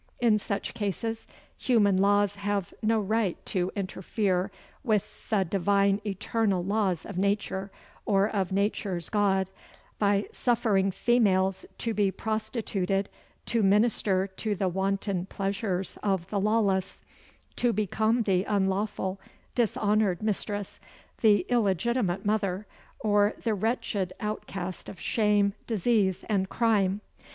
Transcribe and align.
In 0.19 0.39
such 0.39 0.73
cases, 0.73 1.27
human 1.55 1.95
laws 1.97 2.37
have 2.37 2.73
no 2.81 2.99
right 2.99 3.37
to 3.45 3.71
interfere 3.75 4.49
with 4.83 5.29
the 5.29 5.45
divine 5.45 6.01
eternal 6.03 6.63
laws 6.65 7.05
of 7.05 7.19
nature, 7.19 7.69
or 8.03 8.27
of 8.27 8.51
nature's 8.51 9.09
God, 9.09 9.47
by 9.99 10.25
suffering 10.31 10.89
females 10.89 11.67
to 11.77 11.93
be 11.93 12.09
prostituted 12.09 13.09
to 13.45 13.61
minister 13.61 14.25
to 14.37 14.55
the 14.55 14.67
wanton 14.67 15.27
pleasures 15.27 15.99
of 16.01 16.27
the 16.31 16.39
lawless, 16.39 17.03
to 17.57 17.71
become 17.71 18.23
the 18.23 18.43
unlawful, 18.45 19.21
dishonoured 19.53 20.23
mistress, 20.23 20.79
the 21.21 21.41
illegitimate 21.47 22.25
mother, 22.25 22.65
or 23.01 23.35
the 23.43 23.53
wretched 23.53 24.13
outcast 24.19 24.89
of 24.89 24.99
shame, 24.99 25.53
disease 25.67 26.25
and 26.27 26.49
crime. 26.49 27.01